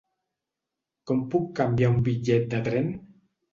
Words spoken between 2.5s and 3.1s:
de tren?